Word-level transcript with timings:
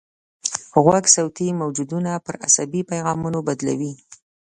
غوږ 0.83 1.05
صوتي 1.15 1.47
موجونه 1.59 2.11
پر 2.25 2.35
عصبي 2.45 2.81
پیغامونو 2.91 3.39
بدلوي. 3.47 3.93